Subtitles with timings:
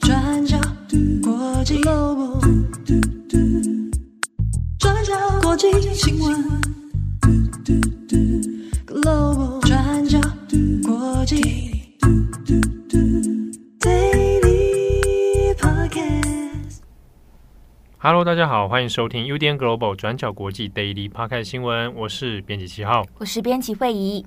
[0.00, 0.56] 转角
[1.20, 2.38] 国际 Global，
[4.78, 6.44] 转角国际新闻
[8.86, 10.20] Global，转角
[10.84, 11.40] 国际
[13.80, 16.78] Daily Podcast。
[17.98, 24.24] Hello，大家好，欢迎收听 UDN Global 转角国际 Daily Podcast 新闻，我是编辑七号，我是编辑惠仪。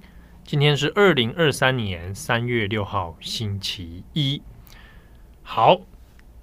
[0.50, 4.42] 今天是二零二三年三月六号，星期一。
[5.44, 5.80] 好，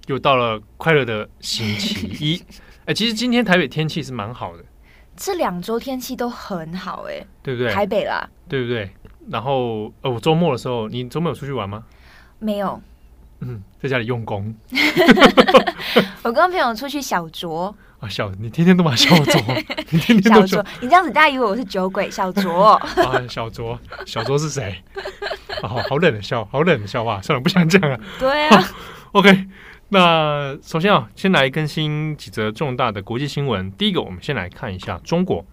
[0.07, 2.41] 又到了快乐的星期一。
[2.87, 4.65] 哎，其实今天台北天气是蛮好的，
[5.17, 7.73] 这两周天气都很好，哎，对不对？
[7.73, 8.89] 台北啦，对不对？
[9.29, 11.83] 然后，哦，我周末的时候，你周末有出去玩吗？
[12.39, 12.81] 没有。
[13.41, 14.55] 嗯，在家里用功。
[16.23, 17.75] 我跟朋友出去小酌。
[17.99, 19.41] 啊，小，你天天都骂小卓，
[19.91, 22.11] 你天天都小酌，你这样子大家以为我是酒鬼。
[22.11, 24.83] 小卓 啊，小卓，小卓是谁？
[25.63, 27.99] 啊，好冷的笑，好冷的笑话，算了，不想讲了。
[28.19, 28.63] 对啊。
[29.13, 29.47] OK，
[29.89, 33.73] 那首先啊，先来更新几则重大的国际新闻。
[33.73, 35.45] 第一个，我们先来看一下中国。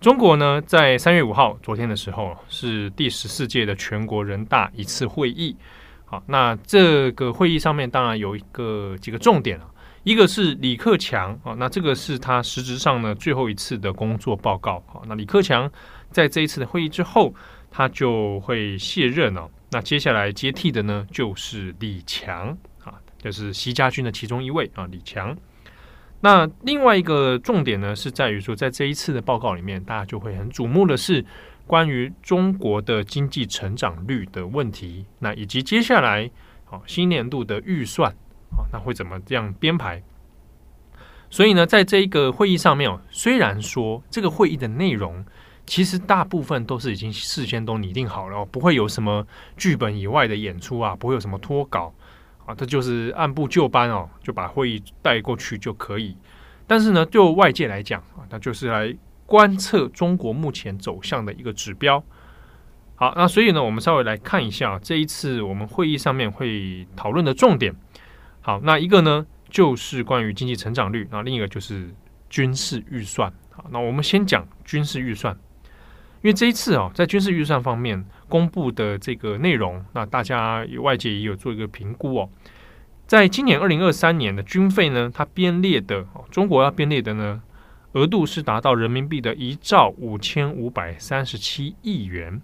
[0.00, 5.56] 中国呢，在三月五号，昨天的时候是第十四届的全国人大一次会议。
[6.04, 9.66] 好，那这个会议上面当然有一个几个重点啊。
[10.04, 14.76] 一个是李克强啊，那这个是他实质上呢最后一次的工作报告。
[14.86, 15.70] 啊，那李克强
[16.10, 17.34] 在这一次的会议之后，
[17.70, 19.50] 他就会卸任了。
[19.70, 25.34] 那接下来接替的呢就是李强啊，就是习家军的其中一位啊，李强。
[26.20, 31.24] 那另外一个重点呢是在于说，在这一次的报告里面，大家就会很瞩目的是
[31.66, 36.30] 关于中国的经济成长率的问题，那以及接下来
[36.64, 38.14] 好新年度的预算。
[38.56, 40.02] 啊，那会怎么这样编排？
[41.30, 45.24] 所以呢，在这一个会议上面哦，虽然说这个会议的内容
[45.66, 51.92] 其实大部分都是已经事先都拟定好了，不会有什么剧本以外的演出啊，不会有什么脱稿
[52.46, 56.16] 啊，这就是按部就班哦，就把会议带过去就可以。
[56.66, 58.94] 但是呢，就外界来讲啊，那就是来
[59.26, 62.04] 观测中国目前走向的一个指标。
[62.94, 67.74] 好，那所以呢，我们稍微来看一下这一次我们会议上面会讨论的重点。
[68.46, 71.88] 好，那一个呢，就是关于经济成长率，那另一个就是
[72.28, 73.32] 军事预算。
[73.50, 75.34] 好，那我们先讲军事预算，
[76.20, 82.28] 因为这一次啊，在军事预算方面公布的这个内容，那大家外界也有做一个评估哦。
[83.06, 87.40] 在今年二零二三年的军费呢，它编列的，中国要编列的呢，
[87.92, 92.42] 额度是达到人民币的一兆五千五百三十七亿元。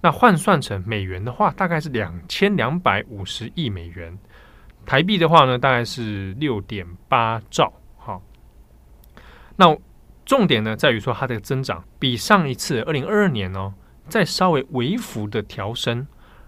[0.00, 4.18] 那换算成美元的话，大概是两千两百五十亿美元。
[4.84, 7.72] 台币的话呢，大概是六点八兆。
[7.96, 8.22] 好，
[9.56, 9.76] 那
[10.24, 13.74] 重点呢在于说，它的增长比上一次二零二二年呢、
[14.08, 16.06] 再稍微微幅的调升。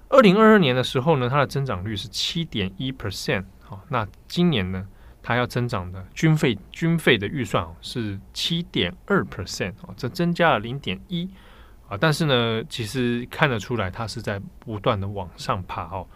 [0.08, 3.44] 二零二二年的时候呢，它的增长率是七点一 percent。
[3.60, 4.86] 好，那今年呢，
[5.22, 9.72] 它要增长的军费军费的预算是七点二 percent。
[9.82, 11.28] 哦，这增加了零点一
[11.88, 11.98] 啊。
[12.00, 16.06] 但是呢，其实看得出来，它是在不断的往上爬哦。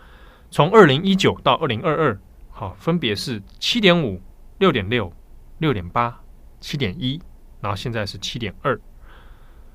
[0.51, 4.21] 从二零一九到二零二二，好，分别是七点五、
[4.59, 5.13] 六点六、
[5.59, 6.21] 六点八、
[6.59, 7.21] 七点一，
[7.61, 8.79] 然后现在是七点二。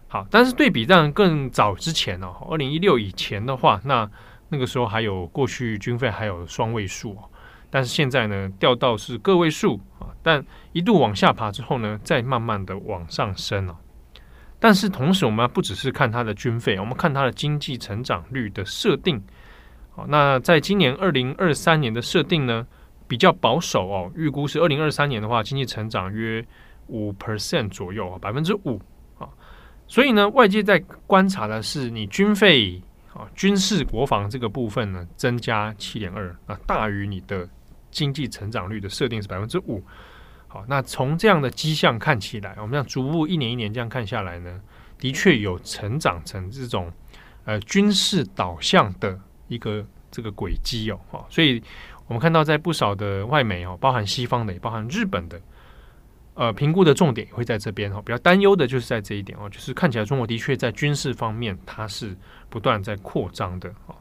[0.07, 4.09] 好，但是对比让更早之前哦，二零一六以前的话，那
[4.49, 7.29] 那个时候还有过去军费还有双位数哦，
[7.69, 13.77] 但是现在呢掉到是个位数啊，但一度往下爬之后呢，再慢慢的往上升了。
[14.59, 19.23] 但是同时，我们不只是看它的军费，我们看它的经济成长率的设定。
[19.95, 22.67] 好，那在今年二零二三年的设定呢，
[23.07, 26.45] 比较保守哦，预估是二零二三年的话，经济成长约
[26.87, 28.81] 五 percent 左右，百分之五
[29.17, 29.29] 啊。
[29.87, 32.81] 所以呢，外界在观察的是你军费
[33.13, 37.47] 啊，军事国防这个部分呢，增加七点二，啊，大于你的
[37.89, 39.81] 经济成长率的设定是百分之五。
[40.49, 44.59] 好，那从这样的迹象看起来，我们这样逐步一年一年这样看下来呢，
[44.99, 46.91] 的确有成长成这种
[47.45, 49.17] 呃军事导向的。
[49.47, 51.61] 一个这个轨迹哦，哈，所以
[52.07, 55.41] 我们看到在不少的外媒哦，包含西方的，也包含日本的，
[56.33, 58.01] 呃，评估的重点也会在这边哦。
[58.01, 62.15] 比较担忧的就是在这一点哦，就是看起来中国的确在军事方面它是
[62.49, 63.95] 不断在扩张的哦。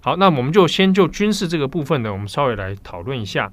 [0.00, 3.52] 好，那我们就先就军事这个部分呢，我们稍微来讨论一下。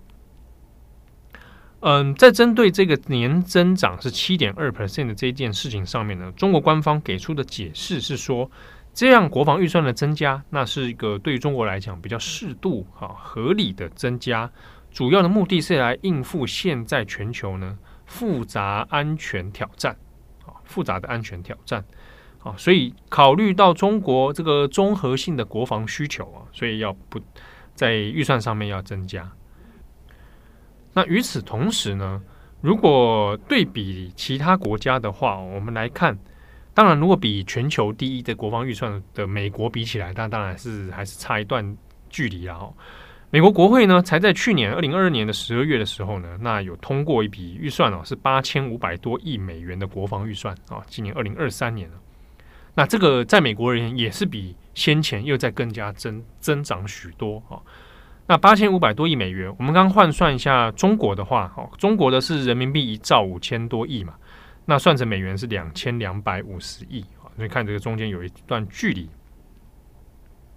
[1.82, 8.50] 嗯，在针对这个年增长是七点二 percent 的这一件事情上面呢，中国官方给出的解释是说。
[8.96, 14.50] 这样国防预算的增加，那是一个对于中国来讲比较适度、哈合理的增加。
[14.90, 19.98] 主要的目的是来应付现在全球呢复杂安全挑战，
[20.46, 21.84] 啊复杂的安全挑战。
[22.42, 27.20] 啊，所以考虑到中国这个综合性的国防需求啊，所以要不
[27.74, 29.30] 在预算上面要增加。
[30.94, 32.22] 那与此同时呢，
[32.62, 36.18] 如果对比其他国家的话，我们来看，
[36.76, 41.76] 当然如果比全球第一的国防预算的美国比起来，那当然是还是差一段
[42.10, 42.72] 距离了。
[43.32, 50.84] 美国国会呢，才在去年二零二二年的十二月的时候呢，那有通过一笔预算哦，是八千五百多亿美元的国防预算啊。
[50.88, 51.96] 今年二零二三年了，
[52.76, 57.60] 那这个在美国而言也是比先前又再更加增增长许多啊。
[58.28, 64.14] 那八千五百多亿美元，我们刚换算一下中国的话，哦，中国的是人民币一兆五千多亿嘛，
[64.66, 67.30] 那算成美元是两千两百五十亿啊。
[67.36, 69.10] 所以看这个中间有一段距离。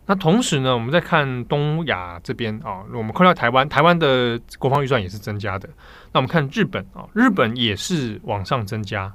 [0.07, 5.69] 那同时呢，我们再看东亚这边啊，我们看到台湾，台湾的国防预算也是增加的。
[6.13, 9.13] 那我们看日本啊，日本也是往上增加。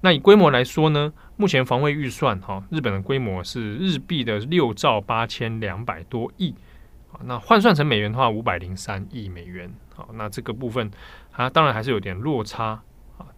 [0.00, 6.54] 那以规模来说呢，目前防卫预算哈，日本的规模是日币的六兆八千两百多亿，
[7.22, 9.72] 那换算成美元的话，五百零三亿美元。
[9.94, 10.90] 好，那这个部分
[11.30, 12.82] 它当然还是有点落差。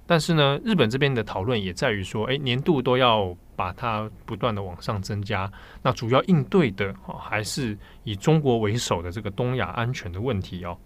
[0.07, 5.51] 但是呢，日本这边的讨论也在于说，哎，年度都要把它不断的往上增加。
[5.83, 10.77] 那主要应对的哦，还是以中国为首的这个东亚安全的问题哦。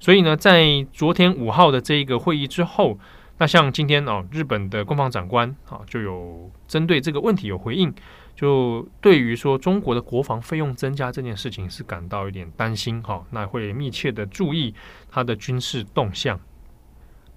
[0.00, 2.98] 所以呢，在昨天五号的这一个会议之后，
[3.38, 7.94] 那像今天哦，日本的国防长官啊就有针对这个问题有回应，
[8.34, 13.24] 就对于说中国的国防费用增加这件事情是感到一点担心哈。
[13.30, 14.74] 那会密切的注意
[15.08, 16.38] 它的军事动向。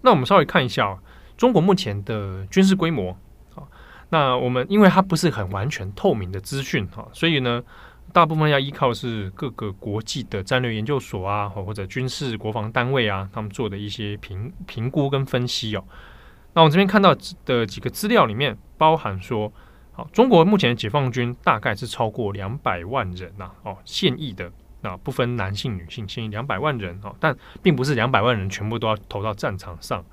[0.02, 1.00] 那我们稍微看一下哦，
[1.38, 3.12] 中国目前的军事规模
[3.56, 3.64] 啊，
[4.10, 7.64] 那我们因为它不是很完全透明的资讯哈，所以呢，
[8.12, 15.84] 大部分要依靠是各个国际的战略研究所啊，或者军事国防单位啊，他们做的一些评评估跟分析哦。
[16.54, 17.16] 那我这边看到
[17.46, 19.54] 的几个资料里面，包含说，
[19.94, 24.52] 好，中国目前的解放军大概是超过两百万人呐，哦，现役的。
[24.82, 30.04] 那不分男性女性，现役两百万人哦，但并不是两百万人全部都要投到战场上。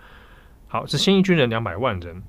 [0.66, 2.22] 好，是现役军人两百万人。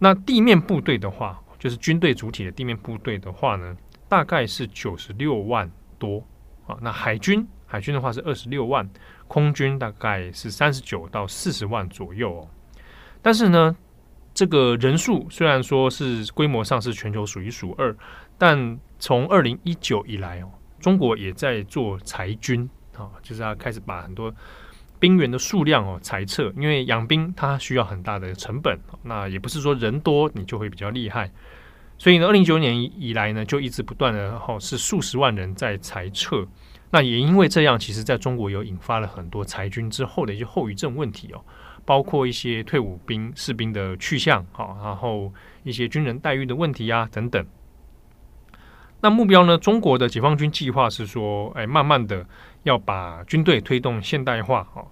[0.00, 3.76] 那地面部队的话，就是军队主体的地面部队的话呢，
[4.08, 6.24] 大概是九十六万多
[6.66, 6.76] 啊。
[6.80, 8.88] 那海军，海军的话是二十六万，
[9.28, 12.48] 空军大概是三十九到四十万左右哦。
[13.22, 13.76] 但是呢，
[14.34, 17.96] 这个人数虽然说是规模上是全球数一数二，
[18.36, 20.50] 但从二零一九以来哦。
[20.80, 24.32] 中国也在做裁军啊，就是要开始把很多
[24.98, 31.30] 兵员的数量哦裁撤，因为养兵它需要很大的成本，那也不是说人多你就会比较厉害，
[31.98, 36.46] 所以呢，二零一九年以来呢，就一直不断的哈是数十万人在裁撤，
[36.90, 41.44] 那也因为这样，其实在中国有引发了很多裁军之后的一些后遗症问题哦，
[41.84, 45.32] 包括一些退伍兵士兵的去向哈，然后
[45.62, 47.44] 一些军人待遇的问题啊等等。
[49.00, 49.56] 那目标呢？
[49.56, 52.26] 中国的解放军计划是说，哎，慢慢的
[52.64, 54.86] 要把军队推动现代化，哦，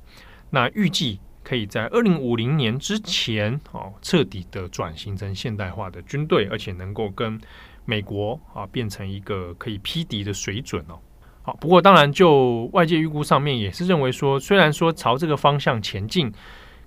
[0.51, 7.41] 那预计可以在二零五零年之前，哦，彻底的转型成现代化的军队，而且能够跟
[7.85, 10.99] 美国啊变成一个可以匹敌的水准哦。
[11.43, 16.33] 好，不过当然就外界预估上面也是认为说，虽然说朝这个方向前进，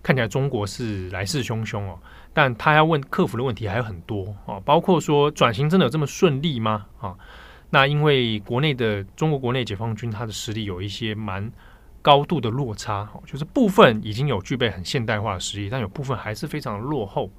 [0.02, 2.00] 看起来中国是来势汹汹哦。
[2.32, 6.86] 但他要问克服的问题还有很多啊，包括说转型真的有这么顺利吗？
[7.00, 7.16] 啊，
[7.72, 11.52] 那因为国内的中国国内解放军，它的实力有一些蛮
[12.02, 17.30] 高度的落差，就是部分已经有具备很现代化的实力，但有部分还是非常落后。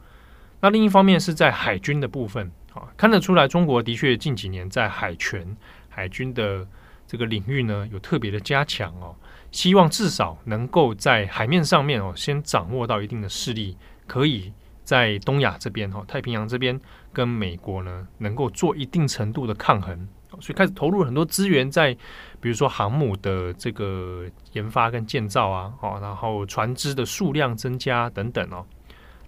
[0.60, 5.56] 那另一方面是在海军的部分啊，看得出来中国的确近几年在海权
[5.88, 6.66] 海军的
[7.06, 9.16] 这个领域呢有特别的加强哦，
[9.50, 14.52] 希望至少能够在海面上面哦先掌握到一定的势力，可以。
[14.90, 16.76] 在东亚这边哈，太平洋这边
[17.12, 20.08] 跟美国呢，能够做一定程度的抗衡，
[20.40, 21.94] 所以开始投入很多资源在，
[22.40, 28.66] 比如说航母的这个研发跟建造啊，哦，然后船只的数量增加等等哦。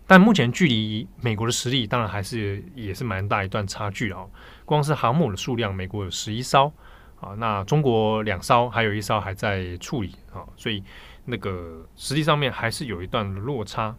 [0.04, 4.28] 但目前距离美国的实力，当然还是也是蛮大一段差距哦。
[4.64, 6.73] 光是航母的数量，美国有十一艘
[7.21, 10.83] 啊，那中国两艘，还有一艘还在处理啊，所以
[11.25, 13.95] 那个实际上面还是有一段落差。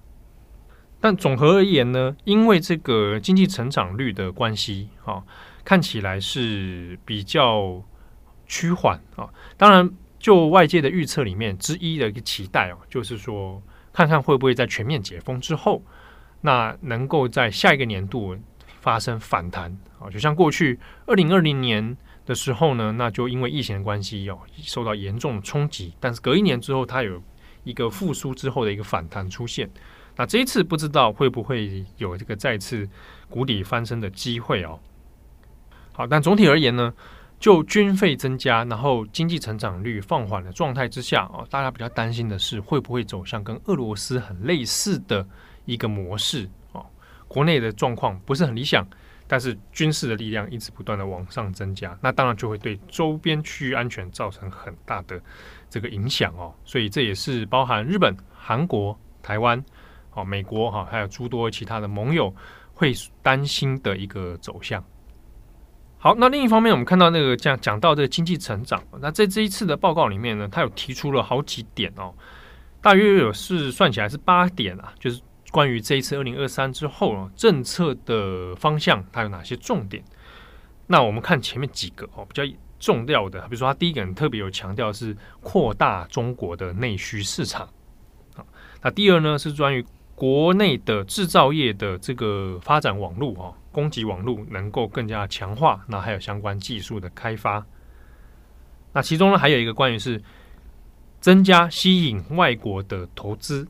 [1.03, 5.21] 但总和而言呢，因为这个经济成长率的关系，啊，
[5.65, 7.83] 看起来是比较
[8.47, 9.27] 趋缓啊。
[9.57, 15.83] 当然，就外界的预测里面之一的一个期待哦，就是说，看看会不会在全面解封之后，
[16.39, 18.37] 那能够在下一个年度
[18.79, 20.09] 发生反弹啊。
[20.09, 27.21] 就像过去二零二零年的时候呢，那就因为疫情的关系哦，受到严重的冲击，但是隔一年之后，它有
[27.65, 29.69] 一个复苏之后的一个反弹出现。
[30.15, 32.87] 那这一次不知道会不会有这个再次
[33.29, 34.79] 谷底翻身的机会哦。
[35.91, 36.93] 好，但总体而言呢，
[37.39, 45.25] 就军费增加，然后经济成长率放缓的状态之下哦，大家比较担心的是会不会走向跟俄罗斯很类似的
[45.65, 46.85] 一个模式哦。
[47.27, 48.87] 国内的状况不是很理想，
[49.27, 55.19] 但是军事的力量一直不断的往上增加，那当然就会对周边区域安全造成很大的
[55.69, 56.53] 这个影响哦。
[56.65, 59.63] 所以这也是包含日本、韩国、台湾。
[60.15, 62.33] 哦，美国哈还有诸多其他的盟友
[62.73, 64.83] 会担心的一个走向。
[65.97, 72.13] 好，那另一方面，我们看到那个讲讲到这个经济成长，那在这一次的报告里面呢，他有提出了好几点哦，
[72.81, 80.03] 大约有是算起来是八点啊，就是关于这一次二零二三之后啊政策的方向，它有哪些重点？
[80.87, 82.43] 那我们看前面几个哦，比较
[82.79, 87.65] 重要的，比如说他第一个特别有强调是扩大中国的内需市场
[88.35, 88.43] 啊，
[88.81, 89.85] 那第二呢是关于。
[90.15, 97.65] 国内的制造业的这个发展网络啊，供给网络能够更加强化，那还有相关技术的开发。
[98.93, 100.21] 那其中呢，还有一个关于是
[101.19, 103.67] 增加吸引外国的投资，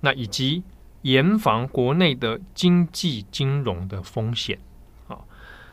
[0.00, 0.62] 那以及
[1.02, 4.58] 严防国内的经济金融的风险。
[5.06, 5.16] 啊，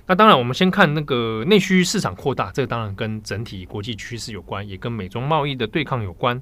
[0.06, 6.40] 那当然，我们先看那个内需市场扩大，这当然跟整体国际趋势有关，也跟美中贸易的对抗有关。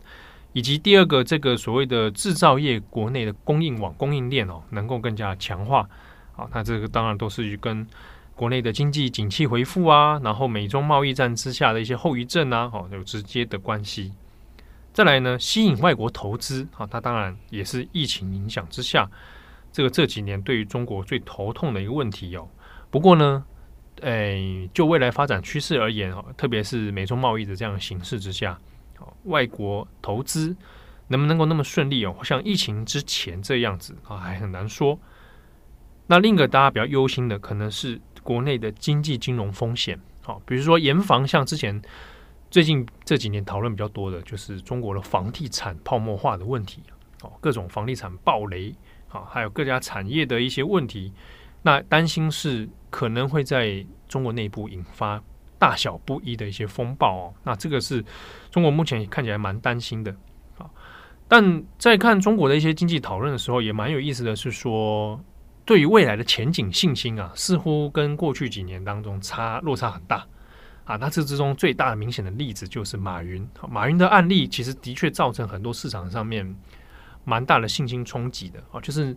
[0.54, 5.88] 以及第二个，这个所谓的制造业国内的供应网、供应链哦，能够更加强化。
[6.34, 7.86] 好，那这个当然都是跟
[8.36, 14.12] 国内的经济景气回复啊，然后美中贸易战之下的一些后遗症啊，哦，有直接的关系。
[14.92, 19.10] 再来呢，吸引外国投资，好，它当然也是疫情影响之下，
[19.72, 22.46] 这个这几年对于中国最头痛的一个问题哦。
[22.90, 23.46] 不过呢，
[24.02, 28.60] 诶，就未来发展趋势而言哦，特别是美中贸易的这样形势之下。
[29.24, 30.56] 外国投资
[31.08, 32.16] 能不能够那么顺利哦？
[32.24, 34.98] 像疫情之前这样子啊，还很难说。
[36.08, 40.00] 那另一个大家比较忧心的，可能是国内的经济金融风险。
[40.24, 41.82] 好，比如说严防像之前
[42.50, 46.84] 最近这几年讨论比较多的，就是中国的房地产泡沫化的问题。
[47.24, 48.74] 哦，各种房地产暴雷，
[49.10, 51.14] 啊，还有各家产业的一些问题。
[51.62, 55.22] 那担心是可能会在中国内部引发。
[55.62, 58.04] 大小不一的一些风暴哦，那这个是
[58.50, 60.12] 中国目前看起来蛮担心的
[60.58, 60.66] 啊。
[61.28, 65.24] 但在看中国的一些经济讨论的时候，也蛮有意思的是说，
[65.64, 70.26] 对于未来的前景信心啊，似乎跟过去几年当中差落差很大
[70.84, 70.96] 啊。
[70.96, 76.56] 那这之中最大的明显的例子就是马云，马云的案例其实的确造成很多市场上面
[77.24, 78.82] 蛮大的信心冲击的啊。
[78.82, 79.16] 就是，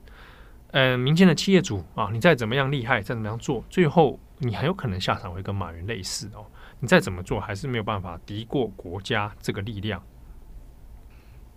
[0.72, 4.20] 呃，民间的企业主啊，你再怎么样厉害，再怎么样做，最后。
[4.38, 6.46] 你很有可能下场会跟马云类似哦，
[6.80, 10.02] 你再怎么做还是没有办法敌过国家这个力量。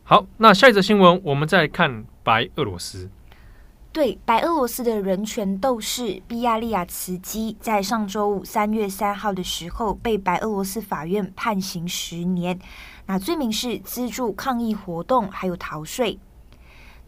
[0.04, 3.10] 好，那下一则新闻，我们再看白俄罗斯。
[3.92, 12.60] 对，白俄罗斯的人权斗士比亚利亚茨基，在上周五三月三号的时候，被白俄罗斯法院判刑十年，
[13.08, 16.20] 那罪名是资助抗议活动，还有逃税。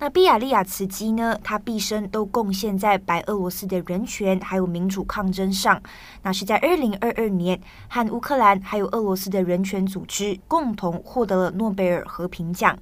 [0.01, 1.37] 那比亚利亚茨基呢？
[1.43, 5.81] 他毕生都贡献在白俄罗斯的人权还有民主抗争上。
[6.23, 12.79] 那是在二零二二年，和乌克兰还有俄罗斯的人权组织共同获得了诺贝尔和平奖。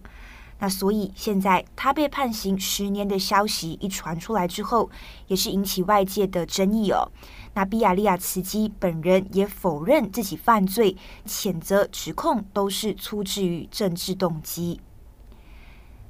[0.60, 4.88] 那所以现在他被判刑十年的消息一传出来之后，
[5.26, 7.12] 也是引起外界的争议哦。
[7.56, 10.96] 那比亚利亚茨基本人也否认自己犯罪，
[11.26, 14.80] 谴责指控都是出自于政治动机。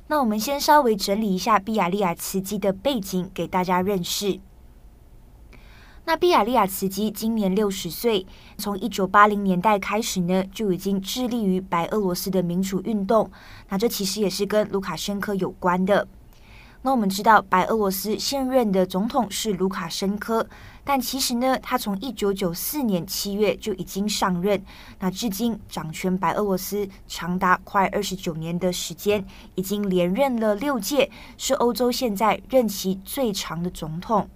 [0.07, 4.39] 那我们先稍微整理一下比亚利亚茨基的背景，给大家认识。
[6.05, 8.25] 那比亚利亚茨基今年六十岁，
[8.57, 13.29] 从一九八零年代开始呢，就已经致力于白俄罗斯的民主运动。
[13.67, 16.07] 那这其实也是跟卢卡申科有关的。
[16.87, 20.47] 那我们知道，白俄罗斯现任的总统是卢卡申科。
[20.85, 24.63] 但其实呢，他从一九九四年七月就已经上任，
[24.99, 29.21] 那至今掌权白俄罗斯长达快二十九年的时间，
[29.55, 34.29] 已经连任了六届，是欧洲现在任期最长的总统。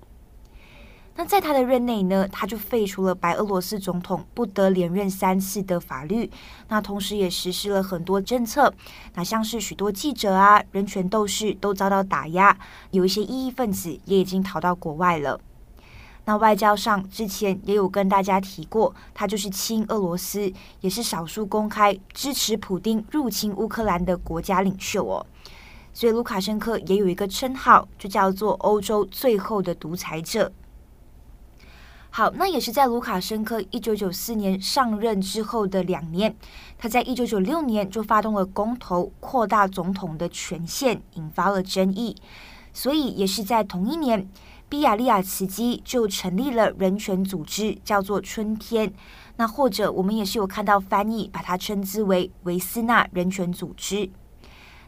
[1.15, 6.32] 那在他的任内呢，他就废除了白俄罗斯总统不得连任三次的法律，
[6.70, 8.74] 那同时也实施了很多政策，
[9.13, 12.58] 那像是许多记者啊、人权斗士都遭到打压，
[12.91, 15.39] 有一些异议分子也已经逃到国外了。
[16.25, 25.25] 那外交上之前也有跟大家提过，他就是亲俄罗斯，也是少数公开支持普丁入侵乌克兰的国家领袖哦。
[25.94, 30.51] 所以卢卡申科也有一个称号，就叫做欧洲最后的独裁者。
[32.13, 36.36] 好，那也是在卢卡申科一九九四年上任之后的两年，
[36.77, 42.13] 他在一九九六年就发动了公投，扩大总统的权限，引发了争议。
[42.74, 44.30] 所以也是在同一年，
[44.68, 48.91] 比亚利亚茨基就成立了人权组织，叫做“春天”。
[49.38, 54.10] 那或者我们也是有看到翻译，把它称之为“维斯纳人权组织”。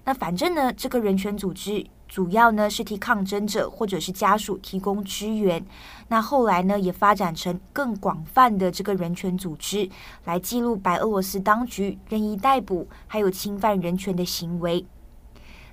[0.03, 1.86] 那反正呢，这个人权组织。
[2.13, 5.65] 主要呢是替抗争者或者是家属提供支援，
[6.10, 9.89] 那后来呢也发展成更广泛的这个人权组织，
[10.25, 14.86] 来记录白俄罗斯当局任意逮捕还有侵犯人权的行为。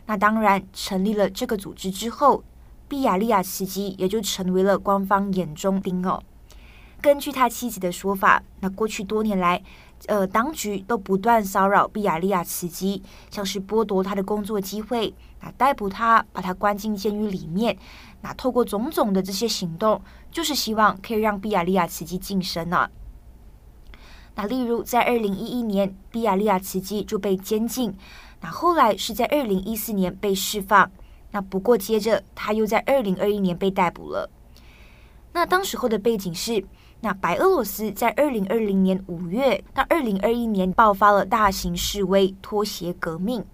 [0.07, 2.43] 那当然成立了这个组织之后，
[2.89, 6.23] 比亚利亚茨基也就成为了官方眼中钉哦。
[7.03, 9.63] 根据他妻子的说法，那过去多年来，
[10.07, 15.15] 呃，当局都不断骚扰比亚利亚茨基，像是剥夺他的工作机会。
[15.43, 17.77] 那逮捕他，把他关进监狱里面。
[18.23, 22.89] 那透过种种的这些行动，就是希望可以让比亚利亚茨基晋升呢、
[24.35, 27.95] 那例如在二零一一年，比亚利亚茨基就被监禁。
[28.41, 30.91] 那后来是在二零一四年被释放。
[31.33, 34.31] 那不过接着他又在二零二一年被逮捕了。
[35.33, 36.65] 那当时候的背景是，
[37.03, 43.45] 那白俄罗斯在二零二零年五月到二零二一年爆发了大型示威，拖鞋革命。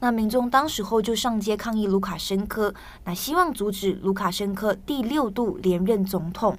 [0.00, 2.74] 那民众当时候就上街抗议卢卡申科，
[3.04, 6.58] 那希望阻止卢卡申科第六度连任总统。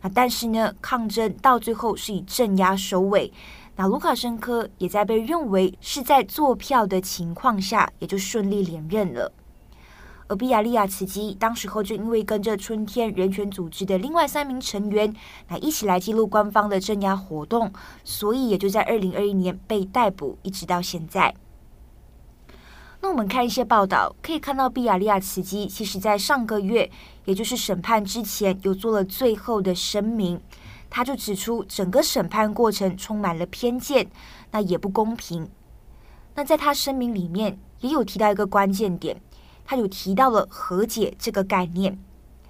[0.00, 3.32] 那但是呢，抗争到最后是以镇压收尾。
[3.76, 9.32] 那卢卡申科也在被认为是在作票的情况下，也就顺利连任了。
[10.28, 15.14] 而比亚利亚茨基当时候就因为跟着春天人权组织的另外三名成员，
[15.48, 17.72] 那一起来记录官方的镇压活动，
[18.04, 21.34] 所以也就在二零二一年被逮捕，一直到现在。
[23.00, 26.88] 那我们看一些报道，可以看到比亚利亚茨基其实在上个月，
[27.24, 30.40] 也就是审判之前，有做了最后的声明。
[30.88, 34.08] 他就指出，整个审判过程充满了偏见，
[34.50, 35.50] 那也不公平。
[36.34, 39.20] 那在他声明里面也有提到一个关键点，
[39.64, 41.98] 他有提到了和解这个概念。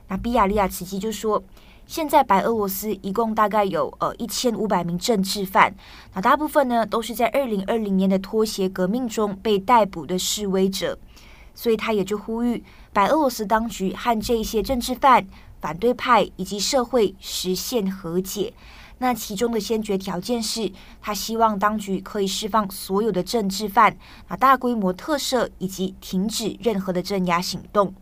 [0.09, 1.43] 那比亚利亚茨基就说。
[1.85, 5.75] 现在白俄罗斯一共大概有呃一千五百名政治犯，
[6.15, 10.97] 那大部分呢都是在二零二零年的脱鞋革命中被逮捕的示威者，
[11.55, 15.27] 所以他也就呼吁白俄罗斯当局和这些政治犯、
[15.61, 18.55] 反对派以及社会实现和解。
[19.03, 27.93] 那其中的先决条件是他希望当局可以释放所有的政治犯，啊大规模特赦以及停止任何的镇压行动。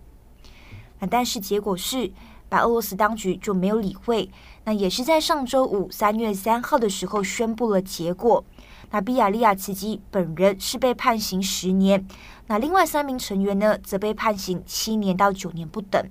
[0.99, 2.13] 那但是结果是。
[2.51, 4.29] 白俄罗斯当局就没有理会，
[4.65, 8.45] 那也是在上周五三月三号的时候宣布了结果。
[8.91, 12.05] 那比亚利亚茨基本人是被判刑十年，
[12.49, 16.05] 那另外三名成员呢，则被判刑七年到九年不等。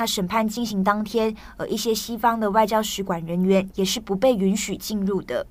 [0.00, 5.46] 那审判进行当天，呃，一些西方的外交使馆人员也是不被允许进入的。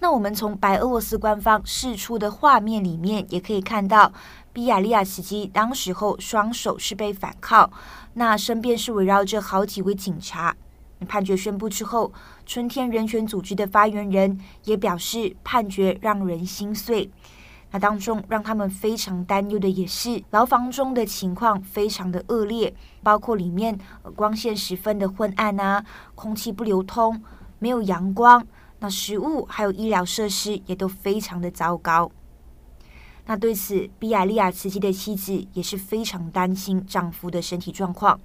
[0.00, 4.12] 那我们从白俄罗斯官方释出的画面里面也可以看到，
[4.52, 7.70] 比亚利亚茨基当时候双手是被反铐，
[8.12, 10.54] 那身边是围绕着好几位警察。
[11.08, 12.12] 判决宣布之后，
[12.44, 17.10] 春天人权组织的发言人也表示，判决让人心碎。
[17.72, 23.76] 那当中让他们非常担忧的也是牢房中的情况非常的恶劣，包括里面
[24.14, 27.22] 光线十分的昏暗啊，空气不流通，
[27.58, 28.46] 没有阳光。
[28.78, 32.10] 那食物还有医疗设施也都非常的糟糕。
[33.24, 38.20] 那对此，比亚利亚茨基的妻子也是非常担心丈夫的身体状况。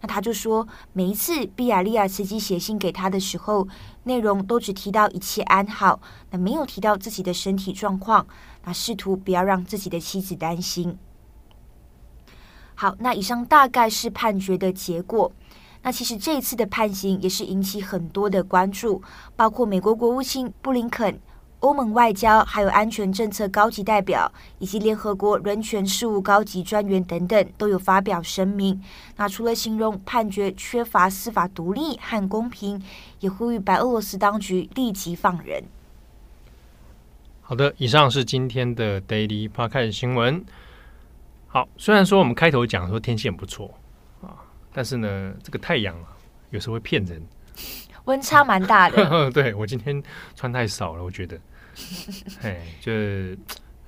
[0.00, 3.66] 那他就说，每一次比亚利亚茨基写信给他的时候，
[4.04, 8.26] 内容都只提到一切安好，那没有提到自己的身体状况，
[8.64, 10.98] 那试图不要让自己的妻子担心。
[12.74, 15.32] 好，那以上大概是判决的结果。
[15.82, 19.00] 那其实这一次的判刑也是引起很多的关注，
[19.34, 21.18] 包括美国国务卿布林肯、
[21.60, 28.82] 欧盟外交还有安全政策高级代表，以及联合国人权事务高级专员等等都有发表声明。
[29.16, 32.82] 那除了形容判决缺乏司法独立和公平，
[33.20, 35.64] 也呼吁白俄罗斯当局立即放人。
[37.42, 40.44] 好的，以上是今天的 Daily Podcast 新闻。
[41.48, 43.72] 好，虽然说我们开头讲说天气很不错。
[44.72, 46.14] 但是呢，这个太阳啊，
[46.50, 47.22] 有时候会骗人，
[48.06, 49.30] 温差蛮大的。
[49.30, 50.02] 对，我今天
[50.34, 51.38] 穿太少了，我觉得，
[52.42, 53.38] 哎，就是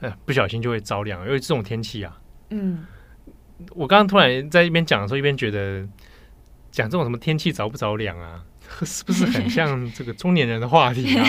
[0.01, 2.17] 呃不小心就会着凉，因为这种天气啊。
[2.51, 2.87] 嗯，
[3.71, 5.85] 我刚刚突然在一边讲的时候，一边觉得
[6.71, 8.43] 讲这种什么天气着不着凉啊，
[8.85, 11.25] 是不是很像这个中年人的话题啊？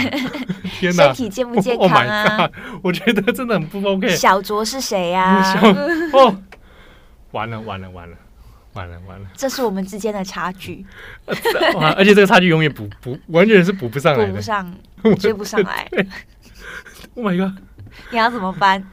[0.80, 4.10] 天哪，身体健不健康啊？Oh my God，我觉得真的很不 OK。
[4.10, 5.60] 小卓是谁呀？
[6.14, 6.42] 哦，
[7.32, 8.18] 完了完了完了。
[8.80, 10.86] 完了完了，这是我们之间的差距，
[11.76, 11.92] 哇！
[12.00, 14.76] 而且这个差距永远补补，完全是补不上来的，补不上，
[15.20, 15.88] 追不上来。
[17.16, 17.58] Oh my god！
[18.12, 18.86] 你要怎么办？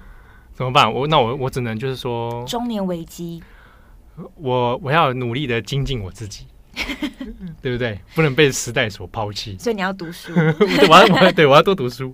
[0.55, 0.93] 怎么办？
[0.93, 3.43] 我那我我只能就是说，中年危机，
[4.35, 6.47] 我我要努力的精进我自己，
[7.63, 8.01] 对不对？
[8.15, 9.57] 不能被时代所抛弃。
[9.61, 12.13] 所以你要读书，我要我要对我要多读书。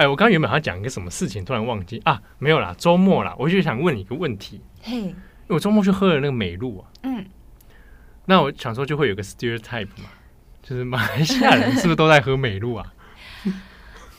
[0.00, 4.62] 啊，哎，我刚刚原本要讲一个什么事情，突然忘记啊，没有啦，周末啦，我就想问你一个问题。
[4.80, 5.14] 嘿，
[5.48, 7.26] 我周末去喝了那个美露啊，嗯，
[8.24, 10.08] 那我想说就会有个 stereotype 嘛，
[10.62, 12.86] 就是马来西亚人是不是都在喝美露啊？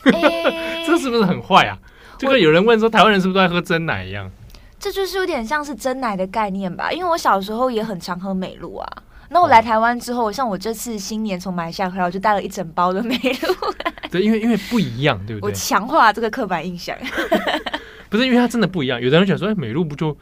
[0.05, 1.79] 欸 这是不是很坏啊？
[2.19, 4.29] 就跟有人问说台湾人是不是都在喝真奶一样？
[4.77, 6.91] 这就是有点像是真奶的概念吧？
[6.91, 8.87] 因为我小时候也很常喝美露啊。
[9.33, 13.73] 那我来台湾之后，像我这次新年从马来西亚回来，我就带了一整包的美露。
[14.11, 15.49] 对，因为 因为不一样，对不对？
[15.49, 16.95] 我强化这个刻板印象。
[18.09, 20.15] 不是因为它真的不一样，有的人想说，哎，美露不就？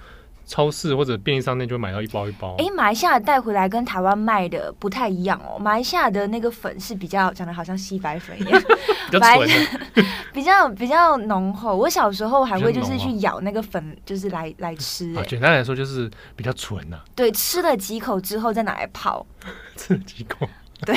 [0.50, 2.56] 超市或者便利商店就会买到一包一包。
[2.58, 5.60] 哎，马来西亚带回来跟台湾卖的不太一样哦。
[5.60, 8.60] 马来西亚的那个粉是比较长得好像吸白粉一样，
[9.12, 9.50] 比较纯，
[10.34, 11.78] 比较比较浓厚。
[11.78, 15.14] 我小时候还会就是去咬那个粉，就是来来吃。
[15.28, 17.00] 简单来说就是比较纯呐。
[17.16, 19.24] 对，吃了几口之后再拿来泡。
[19.78, 20.50] 吃了几口，
[20.84, 20.96] 对，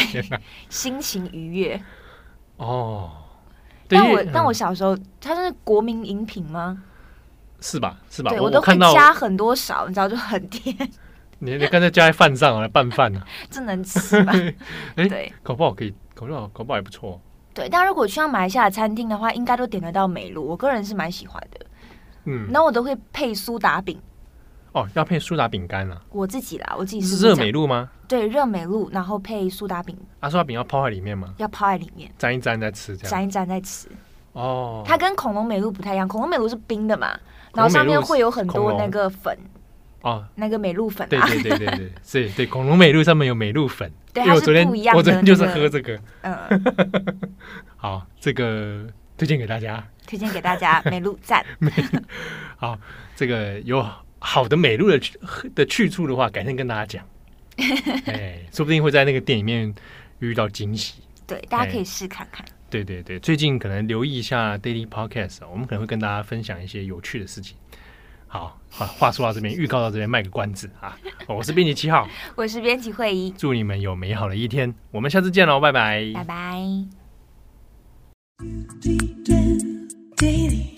[0.70, 1.78] 心情愉悦。
[2.56, 3.10] 哦。
[3.86, 6.82] 但我但我小时候，它是国民饮品吗？
[7.62, 7.96] 是吧？
[8.10, 8.30] 是吧？
[8.30, 10.76] 对我都会加很多勺，你知道就很甜。
[11.38, 13.22] 你你刚才加在饭上来拌饭呢？
[13.50, 14.32] 这能吃吧？
[14.96, 17.20] 哎，对，搞不好可以，搞不好搞不好也不错。
[17.54, 20.46] 对，但如果去到马来西亚餐厅的话，应该都点得到美露。
[20.46, 21.66] 我个人是蛮喜欢的。
[22.24, 24.00] 嗯，那我都会配苏打饼。
[24.72, 26.00] 哦，要配苏打饼干啊？
[26.10, 27.90] 我自己啦，我自己是热美露吗？
[28.08, 29.94] 对，热美露，然后配苏打饼。
[30.20, 31.34] 啊，苏打饼要泡在里面吗？
[31.38, 33.88] 要泡在里面，沾一沾再吃，这样沾一沾再吃。
[34.32, 37.18] 哦，它跟恐龙美露不太一样，恐龙美露是冰的嘛。
[37.54, 39.36] 然后上面会有很多那个粉
[40.02, 41.08] 哦，那个美露粉。
[41.08, 43.90] 对对对对对，是，对恐龙美露上面有美露粉。
[44.12, 44.98] 对，它是不一样的。
[44.98, 45.98] 我昨天就是喝这个。
[46.22, 46.64] 嗯，
[47.76, 48.86] 好，这个
[49.16, 49.82] 推荐给大家。
[50.06, 51.44] 推荐给大家美露赞。
[52.56, 52.78] 好，
[53.14, 53.84] 这个有
[54.18, 55.18] 好的美露的去
[55.54, 57.04] 的去处的话，改天跟大家讲。
[58.06, 59.72] 哎，说不定会在那个店里面
[60.18, 61.02] 遇到惊喜。
[61.26, 62.44] 对，大家可以试看看。
[62.72, 67.54] 对对对，最近可能留意一下 Daily Podcast，我们可能会跟大家分享一些有趣的事情。
[68.26, 70.96] 好，好话说到这边，预告到这边，卖个关子啊！
[71.28, 76.62] 我是编辑七号， 我是编辑会议，祝你们有美好的一天，我们下次见喽，拜拜，拜拜。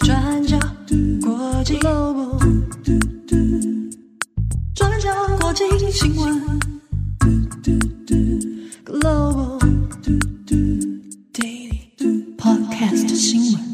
[0.01, 0.59] 转角
[1.23, 2.43] 国际，Global。
[12.45, 13.74] podcast 新闻